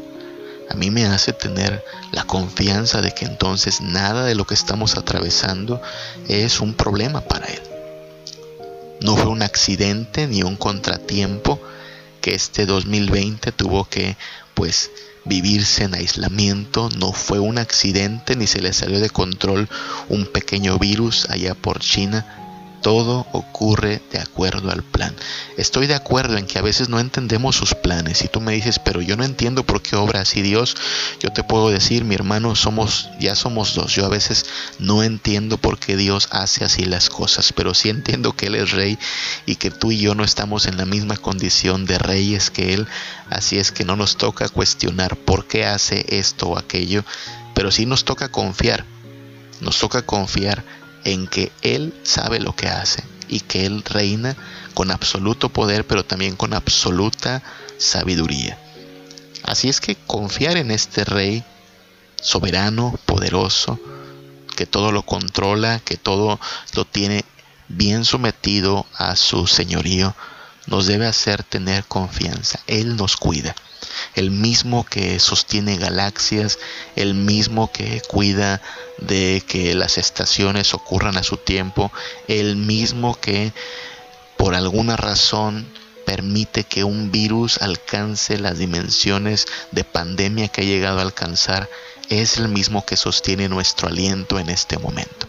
[0.68, 4.96] A mí me hace tener la confianza de que entonces nada de lo que estamos
[4.96, 5.80] atravesando
[6.28, 7.62] es un problema para él.
[9.00, 11.60] No fue un accidente ni un contratiempo
[12.20, 14.16] que este 2020 tuvo que
[14.54, 14.90] pues
[15.24, 19.68] vivirse en aislamiento, no fue un accidente ni se le salió de control
[20.08, 22.39] un pequeño virus allá por China,
[22.80, 25.14] todo ocurre de acuerdo al plan.
[25.56, 28.22] Estoy de acuerdo en que a veces no entendemos sus planes.
[28.22, 30.76] Y tú me dices, pero yo no entiendo por qué obra así Dios.
[31.20, 33.94] Yo te puedo decir, mi hermano, somos, ya somos dos.
[33.94, 34.46] Yo a veces
[34.78, 37.52] no entiendo por qué Dios hace así las cosas.
[37.52, 38.98] Pero sí entiendo que Él es rey
[39.46, 42.86] y que tú y yo no estamos en la misma condición de reyes que Él.
[43.28, 47.04] Así es que no nos toca cuestionar por qué hace esto o aquello.
[47.54, 48.84] Pero sí nos toca confiar.
[49.60, 50.64] Nos toca confiar
[51.04, 54.36] en que Él sabe lo que hace y que Él reina
[54.74, 57.42] con absoluto poder, pero también con absoluta
[57.78, 58.58] sabiduría.
[59.42, 61.44] Así es que confiar en este Rey
[62.20, 63.78] soberano, poderoso,
[64.56, 66.38] que todo lo controla, que todo
[66.74, 67.24] lo tiene
[67.68, 70.14] bien sometido a su señorío,
[70.66, 72.60] nos debe hacer tener confianza.
[72.66, 73.54] Él nos cuida
[74.14, 76.58] el mismo que sostiene galaxias,
[76.96, 78.60] el mismo que cuida
[78.98, 81.92] de que las estaciones ocurran a su tiempo,
[82.28, 83.52] el mismo que
[84.36, 85.66] por alguna razón
[86.06, 91.68] permite que un virus alcance las dimensiones de pandemia que ha llegado a alcanzar,
[92.08, 95.28] es el mismo que sostiene nuestro aliento en este momento.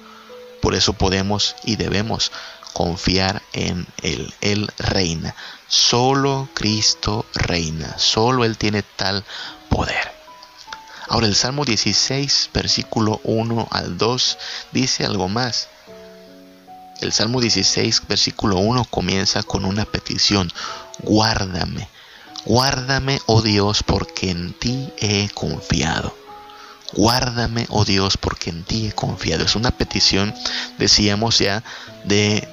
[0.61, 2.31] Por eso podemos y debemos
[2.73, 4.33] confiar en Él.
[4.41, 5.35] Él reina.
[5.71, 7.97] Solo Cristo reina.
[7.97, 9.23] Solo Él tiene tal
[9.69, 10.11] poder.
[11.07, 14.37] Ahora el Salmo 16, versículo 1 al 2
[14.73, 15.69] dice algo más.
[16.99, 20.51] El Salmo 16, versículo 1 comienza con una petición.
[21.03, 21.87] Guárdame,
[22.43, 26.13] guárdame, oh Dios, porque en ti he confiado.
[26.93, 29.45] Guárdame, oh Dios, porque en ti he confiado.
[29.45, 30.35] Es una petición,
[30.77, 31.63] decíamos ya,
[32.03, 32.45] de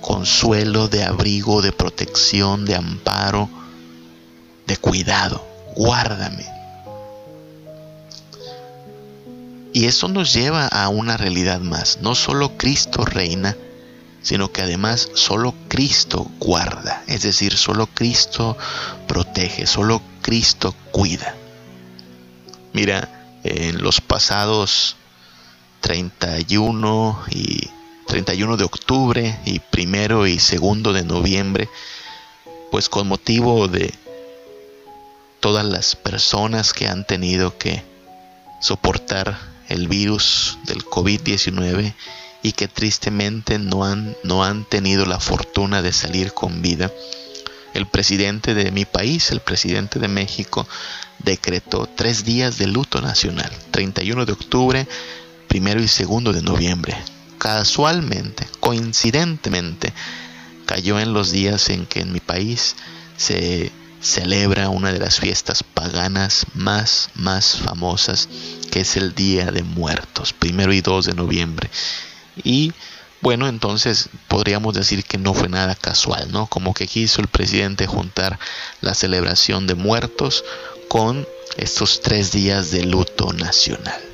[0.00, 3.48] consuelo, de abrigo, de protección, de amparo,
[4.66, 5.44] de cuidado.
[5.76, 6.46] Guárdame.
[9.72, 11.98] Y eso nos lleva a una realidad más.
[12.00, 13.56] No solo Cristo reina,
[14.22, 17.02] sino que además solo Cristo guarda.
[17.06, 18.56] Es decir, solo Cristo
[19.06, 21.34] protege, solo Cristo cuida.
[22.72, 24.96] Mira, en los pasados
[25.80, 27.70] 31 y
[28.10, 31.68] 31 de octubre y primero y segundo de noviembre,
[32.72, 33.94] pues con motivo de
[35.38, 37.84] todas las personas que han tenido que
[38.60, 41.94] soportar el virus del COVID-19
[42.42, 46.90] y que tristemente no han, no han tenido la fortuna de salir con vida.
[47.74, 50.66] El presidente de mi país, el presidente de México,
[51.20, 54.88] decretó tres días de luto nacional, 31 de octubre,
[55.46, 56.96] primero y segundo de noviembre.
[57.40, 59.94] Casualmente, coincidentemente,
[60.66, 62.76] cayó en los días en que en mi país
[63.16, 63.72] se
[64.02, 68.28] celebra una de las fiestas paganas más, más famosas,
[68.70, 71.70] que es el Día de Muertos, primero y 2 de noviembre.
[72.44, 72.74] Y
[73.22, 76.46] bueno, entonces podríamos decir que no fue nada casual, ¿no?
[76.46, 78.38] Como que quiso el presidente juntar
[78.82, 80.44] la celebración de muertos
[80.88, 81.26] con
[81.56, 84.09] estos tres días de luto nacional.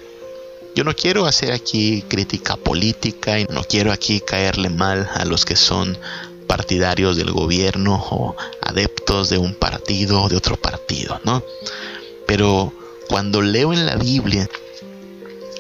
[0.77, 5.47] Yo no quiero hacer aquí crítica política y no quiero aquí caerle mal a los
[5.47, 5.97] que son
[6.47, 11.43] partidarios del gobierno o adeptos de un partido o de otro partido, ¿no?
[12.27, 12.75] Pero
[13.09, 14.49] cuando leo en la Biblia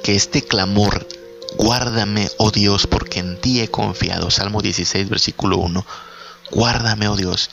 [0.02, 1.06] que este clamor
[1.56, 4.30] Guárdame, oh Dios, porque en ti he confiado.
[4.30, 5.86] Salmo 16, versículo 1.
[6.50, 7.50] Guárdame, oh Dios.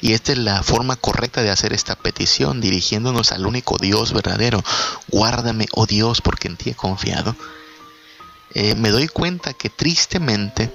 [0.00, 4.62] Y esta es la forma correcta de hacer esta petición, dirigiéndonos al único Dios verdadero.
[5.08, 7.34] Guárdame, oh Dios, porque en ti he confiado.
[8.54, 10.70] Eh, me doy cuenta que tristemente,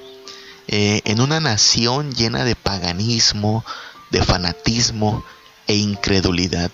[0.68, 3.64] eh, en una nación llena de paganismo,
[4.10, 5.24] de fanatismo
[5.68, 6.72] e incredulidad,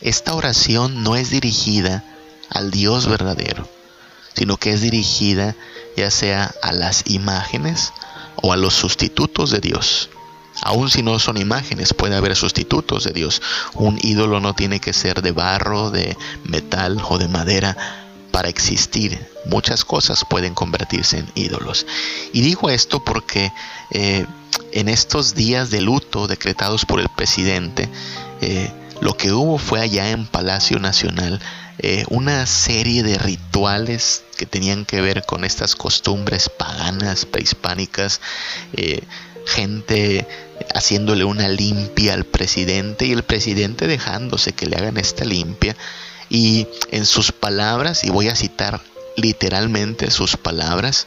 [0.00, 2.04] esta oración no es dirigida
[2.50, 3.68] al Dios verdadero
[4.34, 5.54] sino que es dirigida
[5.96, 7.92] ya sea a las imágenes
[8.36, 10.08] o a los sustitutos de Dios.
[10.62, 13.40] Aun si no son imágenes, puede haber sustitutos de Dios.
[13.74, 17.76] Un ídolo no tiene que ser de barro, de metal o de madera
[18.30, 19.26] para existir.
[19.46, 21.86] Muchas cosas pueden convertirse en ídolos.
[22.32, 23.52] Y digo esto porque
[23.90, 24.26] eh,
[24.72, 27.88] en estos días de luto decretados por el presidente,
[28.40, 31.40] eh, lo que hubo fue allá en Palacio Nacional
[31.82, 38.20] eh, una serie de rituales que tenían que ver con estas costumbres paganas, prehispánicas,
[38.74, 39.00] eh,
[39.46, 40.26] gente
[40.74, 45.76] haciéndole una limpia al presidente y el presidente dejándose que le hagan esta limpia.
[46.28, 48.80] Y en sus palabras, y voy a citar
[49.16, 51.06] literalmente sus palabras,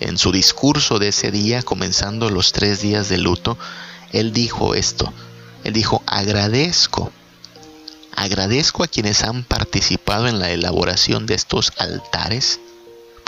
[0.00, 3.56] en su discurso de ese día, comenzando los tres días de luto,
[4.12, 5.12] él dijo esto,
[5.64, 7.12] él dijo, agradezco
[8.14, 12.60] Agradezco a quienes han participado en la elaboración de estos altares,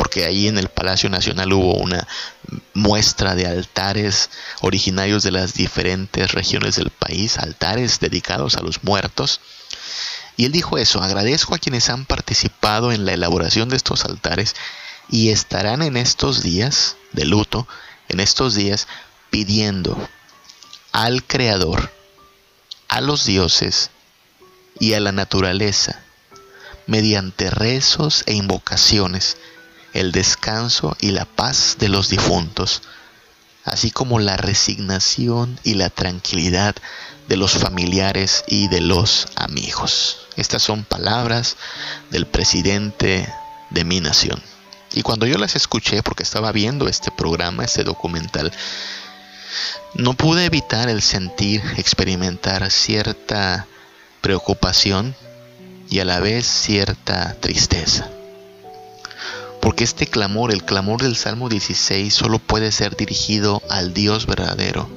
[0.05, 2.07] porque ahí en el Palacio Nacional hubo una
[2.75, 4.29] muestra de altares
[4.61, 9.41] originarios de las diferentes regiones del país, altares dedicados a los muertos.
[10.37, 14.55] Y él dijo eso, agradezco a quienes han participado en la elaboración de estos altares
[15.09, 17.67] y estarán en estos días de luto,
[18.11, 18.89] en estos días
[19.31, 19.97] pidiendo
[20.93, 21.91] al Creador,
[22.89, 23.89] a los dioses,
[24.79, 25.99] y a la naturaleza,
[26.87, 29.39] mediante rezos e invocaciones,
[29.95, 32.83] el descanso y la paz de los difuntos,
[33.65, 36.75] así como la resignación y la tranquilidad
[37.29, 40.19] de los familiares y de los amigos.
[40.37, 41.57] Estas son palabras
[42.11, 43.33] del presidente
[43.71, 44.43] de mi nación.
[44.93, 48.53] Y cuando yo las escuché, porque estaba viendo este programa, este documental,
[49.95, 53.67] no pude evitar el sentir, experimentar cierta
[54.21, 55.15] preocupación
[55.89, 58.14] y a la vez cierta tristeza.
[59.65, 64.91] Porque este clamor, el clamor del Salmo 16, solo puede ser dirigido al Dios verdadero.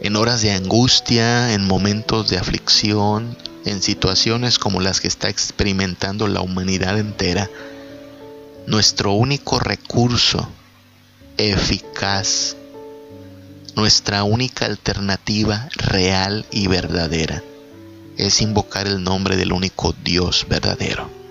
[0.00, 6.26] En horas de angustia, en momentos de aflicción, en situaciones como las que está experimentando
[6.26, 7.50] la humanidad entera,
[8.66, 10.48] nuestro único recurso
[11.36, 12.56] eficaz,
[13.76, 17.42] nuestra única alternativa real y verdadera
[18.16, 21.23] es invocar el nombre del único Dios verdadero.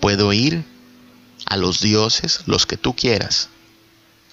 [0.00, 0.64] Puedo ir
[1.46, 3.48] a los dioses, los que tú quieras,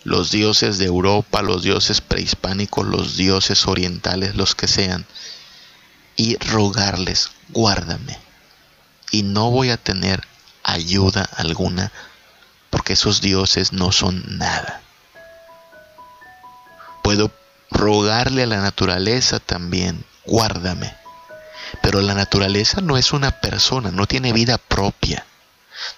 [0.04, 5.06] los dioses de Europa, los dioses prehispánicos, los dioses orientales, los que sean,
[6.16, 8.18] y rogarles, guárdame.
[9.12, 10.24] Y no voy a tener
[10.64, 11.91] ayuda alguna,
[12.70, 14.82] porque esos dioses no son nada.
[17.04, 17.32] Puedo
[17.72, 20.93] rogarle a la naturaleza también, guárdame.
[21.82, 25.26] Pero la naturaleza no es una persona, no tiene vida propia.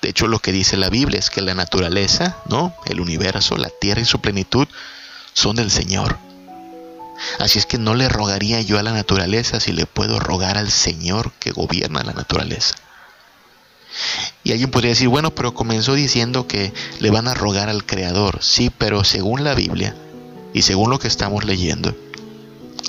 [0.02, 2.76] De hecho, lo que dice la Biblia es que la naturaleza, ¿no?
[2.86, 4.68] El universo, la tierra y su plenitud
[5.34, 6.18] son del Señor.
[7.40, 10.72] Así es que no le rogaría yo a la naturaleza si le puedo rogar al
[10.72, 12.76] Señor que gobierna la naturaleza.
[14.44, 18.40] Y alguien podría decir, bueno, pero comenzó diciendo que le van a rogar al Creador.
[18.42, 19.96] Sí, pero según la Biblia
[20.54, 21.96] y según lo que estamos leyendo,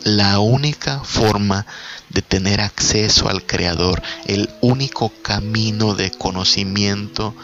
[0.04, 1.66] la única forma
[2.08, 7.34] de tener acceso al Creador, el único camino de conocimiento,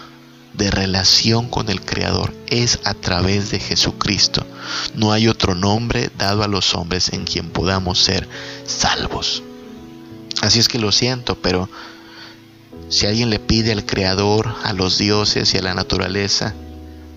[0.57, 4.47] de relación con el Creador es a través de Jesucristo.
[4.94, 8.28] No hay otro nombre dado a los hombres en quien podamos ser
[8.64, 9.42] salvos.
[10.40, 11.68] Así es que lo siento, pero
[12.88, 16.55] si alguien le pide al Creador, a los dioses y a la naturaleza,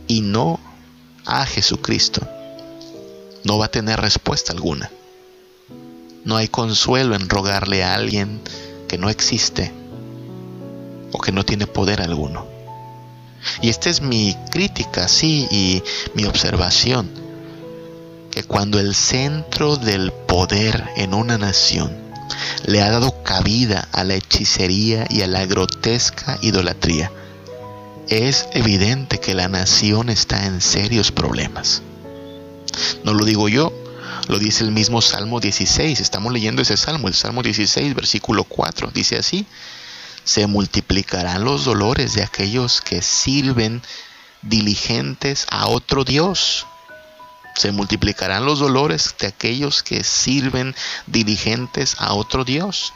[0.08, 0.60] y no
[1.26, 2.28] a Jesucristo,
[3.44, 4.90] no va a tener respuesta alguna.
[6.26, 8.42] No hay consuelo en rogarle a alguien
[8.88, 9.72] que no existe
[11.12, 12.46] o que no tiene poder alguno.
[13.62, 15.82] Y esta es mi crítica, sí, y
[16.14, 17.10] mi observación,
[18.32, 21.96] que cuando el centro del poder en una nación
[22.66, 27.12] le ha dado cabida a la hechicería y a la grotesca idolatría,
[28.10, 31.82] es evidente que la nación está en serios problemas.
[33.04, 33.72] No lo digo yo,
[34.28, 36.00] lo dice el mismo Salmo 16.
[36.00, 38.92] Estamos leyendo ese Salmo, el Salmo 16, versículo 4.
[38.94, 39.46] Dice así,
[40.24, 43.82] se multiplicarán los dolores de aquellos que sirven
[44.42, 46.66] diligentes a otro Dios.
[47.56, 50.76] Se multiplicarán los dolores de aquellos que sirven
[51.08, 52.94] diligentes a otro Dios.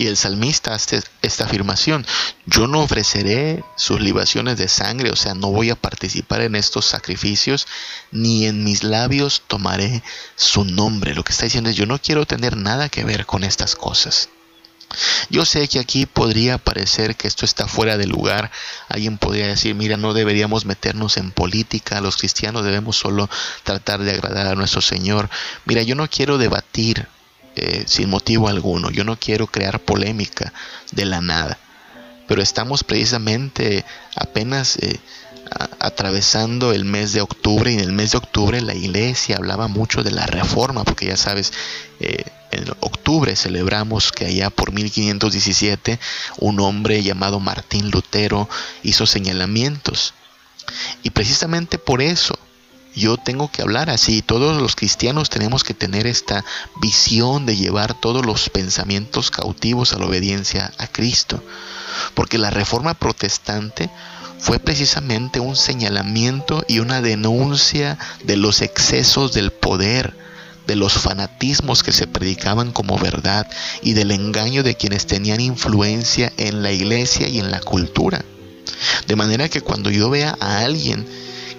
[0.00, 2.06] Y el salmista hace esta afirmación,
[2.46, 6.86] yo no ofreceré sus libaciones de sangre, o sea, no voy a participar en estos
[6.86, 7.66] sacrificios,
[8.10, 10.02] ni en mis labios tomaré
[10.36, 11.14] su nombre.
[11.14, 14.30] Lo que está diciendo es, yo no quiero tener nada que ver con estas cosas.
[15.28, 18.50] Yo sé que aquí podría parecer que esto está fuera de lugar.
[18.88, 23.28] Alguien podría decir, mira, no deberíamos meternos en política, los cristianos debemos solo
[23.64, 25.28] tratar de agradar a nuestro Señor.
[25.66, 27.06] Mira, yo no quiero debatir
[27.56, 28.90] eh, sin motivo alguno.
[28.90, 30.52] Yo no quiero crear polémica
[30.92, 31.58] de la nada.
[32.28, 33.84] Pero estamos precisamente
[34.14, 35.00] apenas eh,
[35.80, 40.02] atravesando el mes de octubre y en el mes de octubre la iglesia hablaba mucho
[40.02, 41.52] de la reforma, porque ya sabes,
[41.98, 45.98] eh, en octubre celebramos que allá por 1517
[46.38, 48.48] un hombre llamado Martín Lutero
[48.82, 50.14] hizo señalamientos.
[51.02, 52.38] Y precisamente por eso
[52.94, 54.22] yo tengo que hablar así.
[54.22, 56.44] Todos los cristianos tenemos que tener esta
[56.80, 61.42] visión de llevar todos los pensamientos cautivos a la obediencia a Cristo.
[62.14, 63.90] Porque la reforma protestante
[64.38, 70.16] fue precisamente un señalamiento y una denuncia de los excesos del poder,
[70.66, 73.46] de los fanatismos que se predicaban como verdad
[73.82, 78.24] y del engaño de quienes tenían influencia en la iglesia y en la cultura.
[79.06, 81.06] De manera que cuando yo vea a alguien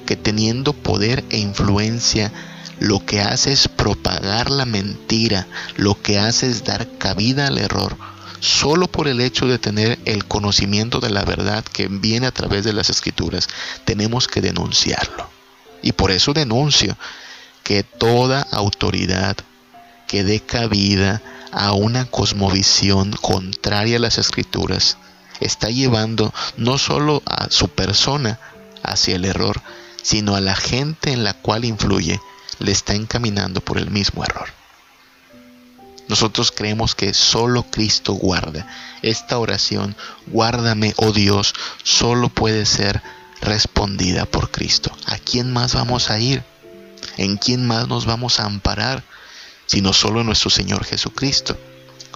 [0.06, 2.32] que teniendo poder e influencia,
[2.80, 5.48] lo que hace es propagar la mentira,
[5.78, 7.96] lo que hace es dar cabida al error,
[8.40, 12.64] solo por el hecho de tener el conocimiento de la verdad que viene a través
[12.64, 13.48] de las escrituras,
[13.86, 15.30] tenemos que denunciarlo.
[15.84, 16.98] Y por eso denuncio
[17.64, 19.38] que toda autoridad
[20.08, 21.22] que dé cabida
[21.52, 24.98] a una cosmovisión contraria a las escrituras
[25.40, 28.40] está llevando no solo a su persona
[28.84, 29.62] hacia el error,
[30.02, 32.20] sino a la gente en la cual influye,
[32.60, 34.50] le está encaminando por el mismo error.
[36.08, 38.68] Nosotros creemos que solo Cristo guarda.
[39.02, 39.96] Esta oración,
[40.28, 43.02] guárdame, oh Dios, solo puede ser
[43.40, 44.92] respondida por Cristo.
[45.06, 46.44] ¿A quién más vamos a ir?
[47.18, 49.04] ¿En quién más nos vamos a amparar?
[49.66, 51.58] Sino solo nuestro Señor Jesucristo.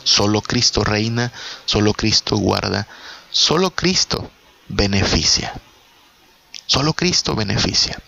[0.04, 1.32] Solo Cristo reina,
[1.66, 2.88] solo Cristo guarda,
[3.32, 4.30] solo Cristo
[4.68, 5.54] beneficia.
[6.68, 8.00] Solo Cristo beneficia.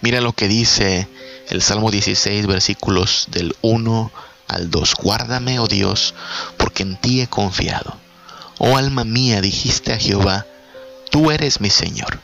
[0.00, 1.08] Mira lo que dice
[1.48, 4.12] el Salmo 16, versículos del 1
[4.48, 4.94] al 2.
[4.96, 6.14] Guárdame, oh Dios,
[6.56, 7.96] porque en ti he confiado.
[8.58, 10.46] Oh alma mía, dijiste a Jehová,
[11.10, 12.20] tú eres mi Señor.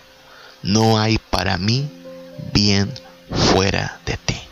[0.63, 1.89] No hay para mí
[2.53, 2.93] bien
[3.31, 4.46] fuera de ti.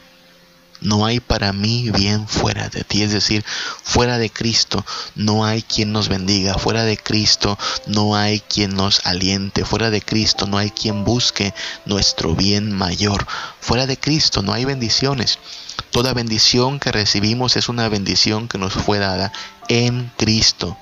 [0.85, 3.45] No hay para mí bien fuera de ti, es decir,
[3.82, 4.85] fuera de Cristo
[5.16, 10.03] no hay quien nos bendiga, fuera de Cristo no hay quien nos aliente, fuera de
[10.03, 11.55] Cristo no hay quien busque
[11.87, 13.26] nuestro bien mayor,
[13.61, 15.39] fuera de Cristo no hay bendiciones.
[15.91, 19.32] Toda bendición que recibimos es una bendición que nos fue dada
[19.68, 20.76] en Cristo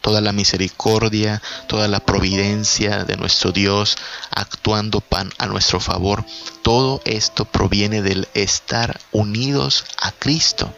[0.00, 3.96] toda la misericordia, toda la providencia de nuestro Dios
[4.30, 6.24] actuando pan a nuestro favor.
[6.62, 10.72] Todo esto proviene del estar unidos a Cristo.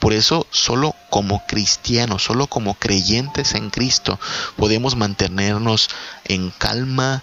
[0.00, 4.18] Por eso solo como cristianos, solo como creyentes en Cristo
[4.56, 5.88] podemos mantenernos
[6.24, 7.22] en calma,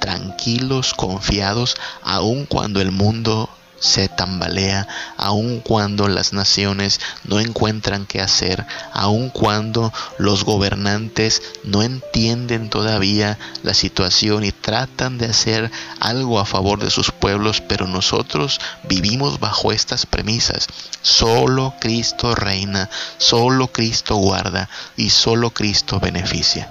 [0.00, 8.20] tranquilos, confiados, aun cuando el mundo se tambalea, aun cuando las naciones no encuentran qué
[8.20, 16.38] hacer, aun cuando los gobernantes no entienden todavía la situación y tratan de hacer algo
[16.38, 20.68] a favor de sus pueblos, pero nosotros vivimos bajo estas premisas.
[21.02, 26.70] Solo Cristo reina, solo Cristo guarda y solo Cristo beneficia.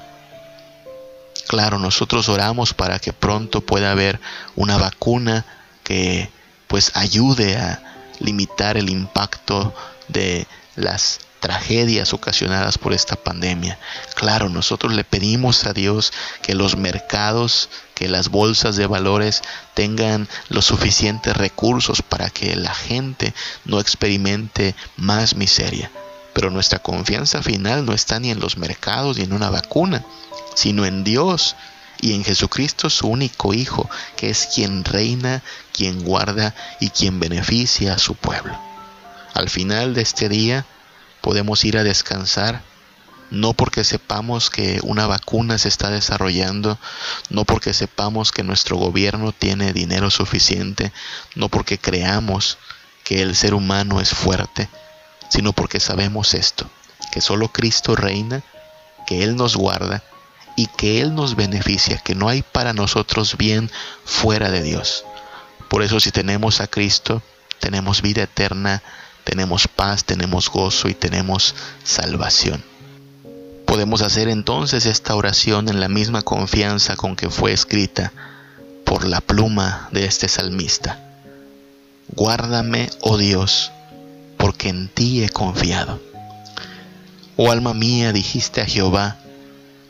[1.48, 4.20] Claro, nosotros oramos para que pronto pueda haber
[4.56, 5.46] una vacuna
[5.84, 6.30] que
[6.70, 7.82] pues ayude a
[8.20, 9.74] limitar el impacto
[10.08, 13.80] de las tragedias ocasionadas por esta pandemia.
[14.16, 16.14] Claro, nosotros le pedimos a Dios
[16.44, 19.42] que los mercados, que las bolsas de valores
[19.74, 23.34] tengan los suficientes recursos para que la gente
[23.66, 25.90] no experimente más miseria.
[26.34, 30.06] Pero nuestra confianza final no está ni en los mercados ni en una vacuna,
[30.56, 31.56] sino en Dios
[32.02, 35.44] y en Jesucristo su único Hijo, que es quien reina,
[35.74, 38.58] quien guarda y quien beneficia a su pueblo.
[39.34, 40.66] Al final de este día
[41.22, 42.62] podemos ir a descansar,
[43.32, 46.80] no porque sepamos que una vacuna se está desarrollando,
[47.30, 50.92] no porque sepamos que nuestro gobierno tiene dinero suficiente,
[51.36, 52.58] no porque creamos
[53.04, 54.70] que el ser humano es fuerte,
[55.30, 56.70] sino porque sabemos esto,
[57.12, 58.42] que solo Cristo reina,
[59.06, 60.04] que Él nos guarda
[60.60, 63.72] y que Él nos beneficia, que no hay para nosotros bien
[64.04, 65.06] fuera de Dios.
[65.70, 67.22] Por eso si tenemos a Cristo,
[67.62, 68.84] tenemos vida eterna,
[69.24, 71.56] tenemos paz, tenemos gozo y tenemos
[71.86, 72.62] salvación.
[73.66, 78.12] Podemos hacer entonces esta oración en la misma confianza con que fue escrita
[78.84, 81.00] por la pluma de este salmista.
[82.10, 83.72] Guárdame, oh Dios,
[84.36, 86.02] porque en ti he confiado.
[87.38, 89.16] Oh alma mía, dijiste a Jehová,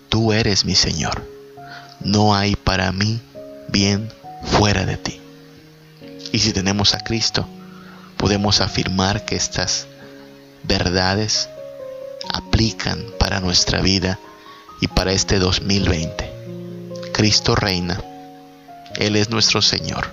[0.10, 1.26] tú eres mi Señor.
[2.01, 3.22] No hay para mí
[3.70, 4.12] bien
[4.43, 5.22] fuera de ti.
[6.32, 7.47] Y si tenemos a Cristo,
[8.18, 9.88] podemos afirmar que estas
[10.64, 11.49] verdades
[12.34, 14.20] aplican para nuestra vida
[14.82, 16.32] y para este 2020.
[17.14, 18.01] Cristo reina,
[18.95, 20.07] Él es nuestro Señor.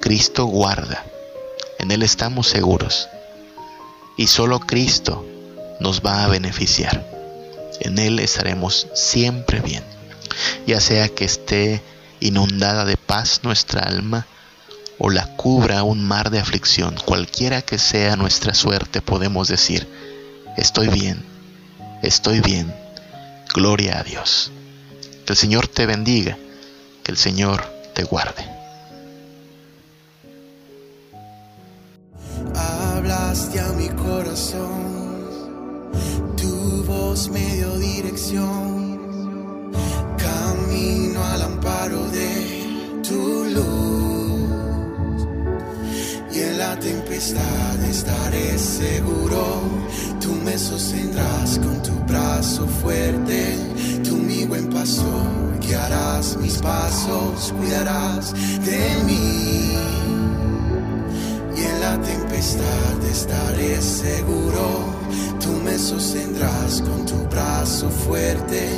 [0.00, 1.04] Cristo guarda,
[1.78, 3.08] en Él estamos seguros.
[4.16, 5.24] Y solo Cristo
[5.80, 7.17] nos va a beneficiar
[7.80, 9.82] en Él estaremos siempre bien.
[10.66, 11.82] Ya sea que esté
[12.20, 14.26] inundada de paz nuestra alma
[14.98, 19.86] o la cubra un mar de aflicción, cualquiera que sea nuestra suerte, podemos decir,
[20.56, 21.24] estoy bien,
[22.02, 22.74] estoy bien,
[23.54, 24.50] gloria a Dios.
[25.24, 26.36] Que el Señor te bendiga,
[27.04, 27.64] que el Señor
[27.94, 28.44] te guarde.
[32.54, 34.97] Hablaste a mi corazón
[37.08, 38.98] me dio dirección,
[40.18, 45.26] camino al amparo de tu luz.
[46.30, 49.62] Y en la tempestad estaré seguro,
[50.20, 53.56] tú me sostendrás con tu brazo fuerte,
[54.04, 58.34] tú mi buen pastor, guiarás mis pasos, cuidarás
[58.66, 59.72] de mí.
[61.56, 64.97] Y en la tempestad estaré seguro
[65.40, 68.68] Tú me sostendrás con tu brazo fuerte,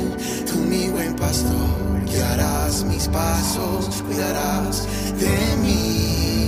[0.45, 4.87] tú mi buen pastor, guiarás mis pasos, cuidarás
[5.19, 6.40] de mí.